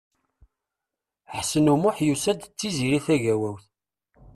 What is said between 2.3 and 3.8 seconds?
d Tiziri Tagawawt.